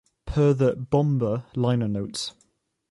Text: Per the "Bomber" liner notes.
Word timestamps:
Per 0.25 0.51
the 0.55 0.75
"Bomber" 0.75 1.45
liner 1.55 1.87
notes. 1.87 2.31